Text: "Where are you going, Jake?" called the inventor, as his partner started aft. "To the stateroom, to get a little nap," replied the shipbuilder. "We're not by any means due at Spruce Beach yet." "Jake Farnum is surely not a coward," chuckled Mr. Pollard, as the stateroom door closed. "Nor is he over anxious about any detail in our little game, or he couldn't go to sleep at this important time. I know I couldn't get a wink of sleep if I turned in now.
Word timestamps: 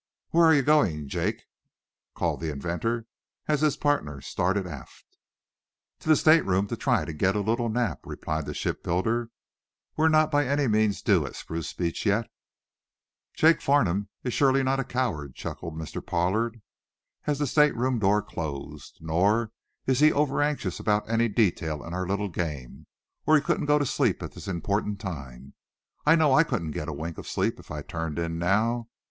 "Where 0.31 0.45
are 0.47 0.53
you 0.55 0.63
going, 0.63 1.09
Jake?" 1.09 1.43
called 2.15 2.39
the 2.41 2.49
inventor, 2.51 3.05
as 3.47 3.61
his 3.61 3.77
partner 3.77 4.19
started 4.19 4.65
aft. 4.65 5.05
"To 5.99 6.09
the 6.09 6.15
stateroom, 6.15 6.65
to 6.69 7.13
get 7.15 7.35
a 7.35 7.39
little 7.39 7.69
nap," 7.69 7.99
replied 8.05 8.47
the 8.47 8.55
shipbuilder. 8.55 9.29
"We're 9.95 10.09
not 10.09 10.31
by 10.31 10.47
any 10.47 10.65
means 10.65 11.03
due 11.03 11.23
at 11.27 11.35
Spruce 11.35 11.71
Beach 11.73 12.03
yet." 12.03 12.31
"Jake 13.35 13.61
Farnum 13.61 14.09
is 14.23 14.33
surely 14.33 14.63
not 14.63 14.79
a 14.79 14.83
coward," 14.83 15.35
chuckled 15.35 15.75
Mr. 15.77 16.03
Pollard, 16.03 16.63
as 17.27 17.37
the 17.37 17.45
stateroom 17.45 17.99
door 17.99 18.23
closed. 18.23 18.97
"Nor 19.01 19.51
is 19.85 19.99
he 19.99 20.11
over 20.11 20.41
anxious 20.41 20.79
about 20.79 21.07
any 21.07 21.27
detail 21.27 21.83
in 21.85 21.93
our 21.93 22.07
little 22.07 22.29
game, 22.29 22.87
or 23.27 23.35
he 23.35 23.41
couldn't 23.43 23.67
go 23.67 23.77
to 23.77 23.85
sleep 23.85 24.23
at 24.23 24.31
this 24.31 24.47
important 24.47 24.99
time. 24.99 25.53
I 26.07 26.15
know 26.15 26.33
I 26.33 26.43
couldn't 26.43 26.71
get 26.71 26.89
a 26.89 26.91
wink 26.91 27.19
of 27.19 27.27
sleep 27.27 27.59
if 27.59 27.69
I 27.69 27.83
turned 27.83 28.17
in 28.17 28.39
now. 28.39 28.87